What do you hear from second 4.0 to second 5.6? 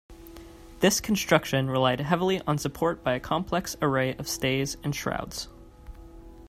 of stays and shrouds.